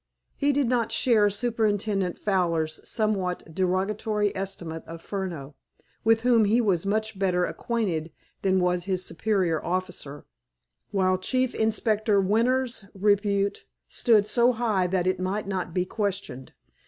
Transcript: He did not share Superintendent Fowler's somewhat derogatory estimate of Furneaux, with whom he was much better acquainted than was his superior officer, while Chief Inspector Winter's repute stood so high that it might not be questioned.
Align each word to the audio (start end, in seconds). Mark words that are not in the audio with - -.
He 0.35 0.51
did 0.51 0.67
not 0.67 0.91
share 0.91 1.29
Superintendent 1.29 2.17
Fowler's 2.17 2.79
somewhat 2.83 3.53
derogatory 3.53 4.35
estimate 4.35 4.83
of 4.87 4.99
Furneaux, 4.99 5.53
with 6.03 6.21
whom 6.21 6.45
he 6.45 6.59
was 6.59 6.87
much 6.87 7.19
better 7.19 7.45
acquainted 7.45 8.11
than 8.41 8.59
was 8.59 8.85
his 8.85 9.05
superior 9.05 9.63
officer, 9.63 10.25
while 10.89 11.19
Chief 11.19 11.53
Inspector 11.53 12.19
Winter's 12.19 12.85
repute 12.95 13.67
stood 13.87 14.25
so 14.25 14.53
high 14.53 14.87
that 14.87 15.05
it 15.05 15.19
might 15.19 15.47
not 15.47 15.71
be 15.71 15.85
questioned. 15.85 16.53